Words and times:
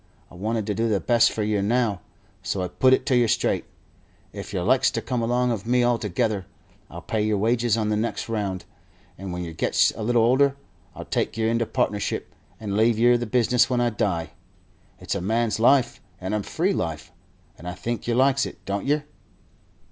I 0.31 0.33
want 0.33 0.65
to 0.65 0.73
do 0.73 0.89
the 0.89 0.99
best 0.99 1.31
for 1.31 1.43
yer 1.43 1.61
now, 1.61 2.01
so 2.41 2.63
I 2.63 2.69
put 2.69 2.91
it 2.91 3.05
to 3.05 3.15
yer 3.15 3.27
straight: 3.27 3.65
If 4.33 4.51
yer 4.51 4.63
likes 4.63 4.89
to 4.89 4.99
come 4.99 5.21
along 5.21 5.51
of 5.51 5.67
me 5.67 5.83
altogether, 5.83 6.47
I'll 6.89 7.03
pay 7.03 7.21
yer 7.23 7.37
wages 7.37 7.77
on 7.77 7.89
the 7.89 7.95
next 7.95 8.27
round, 8.27 8.65
and 9.15 9.31
when 9.31 9.43
yer 9.43 9.53
gets 9.53 9.91
a 9.91 10.01
little 10.01 10.23
older 10.23 10.55
I'll 10.95 11.05
take 11.05 11.37
yer 11.37 11.49
into 11.49 11.67
partnership 11.67 12.33
and 12.59 12.75
leave 12.75 12.97
yer 12.97 13.15
the 13.15 13.27
business 13.27 13.69
when 13.69 13.79
I 13.79 13.91
die. 13.91 14.31
It's 14.97 15.13
a 15.13 15.21
man's 15.21 15.59
life 15.59 16.01
and 16.19 16.33
a 16.33 16.41
free 16.41 16.73
life, 16.73 17.11
and 17.55 17.67
I 17.67 17.75
think 17.75 18.07
yer 18.07 18.15
likes 18.15 18.47
it, 18.47 18.65
don't 18.65 18.87
yer?" 18.87 19.03